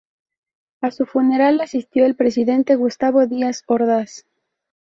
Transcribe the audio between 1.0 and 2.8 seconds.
funeral asistió el presidente